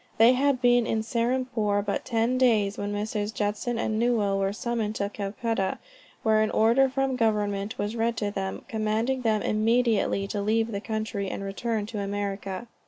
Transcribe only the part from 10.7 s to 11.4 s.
the country,